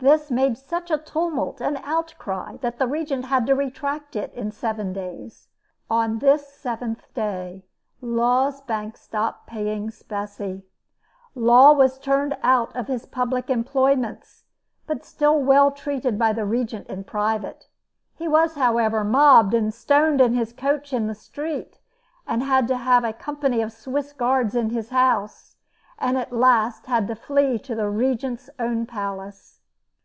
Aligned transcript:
This 0.00 0.30
made 0.30 0.58
such 0.58 0.90
a 0.90 0.98
tumult 0.98 1.62
and 1.62 1.78
outcry 1.82 2.58
that 2.58 2.76
the 2.78 2.86
Regent 2.86 3.24
had 3.24 3.46
to 3.46 3.54
retract 3.54 4.14
it 4.16 4.34
in 4.34 4.52
seven 4.52 4.92
days. 4.92 5.48
On 5.88 6.18
this 6.18 6.46
seventh 6.46 7.06
day, 7.14 7.64
Law's 8.02 8.60
bank 8.60 8.98
stopped 8.98 9.46
paying 9.46 9.90
specie. 9.90 10.66
Law 11.34 11.72
was 11.72 11.98
turned 11.98 12.36
out 12.42 12.76
of 12.76 12.86
his 12.86 13.06
public 13.06 13.48
employments, 13.48 14.44
but 14.86 15.06
still 15.06 15.40
well 15.40 15.70
treated 15.70 16.18
by 16.18 16.34
the 16.34 16.44
Regent 16.44 16.86
in 16.88 17.04
private. 17.04 17.66
He 18.14 18.28
was, 18.28 18.56
however, 18.56 19.04
mobbed 19.04 19.54
and 19.54 19.72
stoned 19.72 20.20
in 20.20 20.34
his 20.34 20.52
coach 20.52 20.92
in 20.92 21.06
the 21.06 21.14
street, 21.14 21.78
had 22.26 22.68
to 22.68 22.76
have 22.76 23.04
a 23.04 23.14
company 23.14 23.62
of 23.62 23.72
Swiss 23.72 24.12
Guards 24.12 24.54
in 24.54 24.68
his 24.68 24.90
house, 24.90 25.56
and 25.98 26.18
at 26.18 26.30
last 26.30 26.84
had 26.88 27.08
to 27.08 27.14
flee 27.14 27.58
to 27.60 27.74
the 27.74 27.88
Regent's 27.88 28.50
own 28.58 28.84
palace. 28.84 29.52